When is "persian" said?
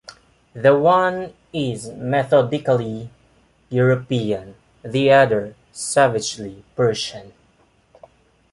6.75-7.33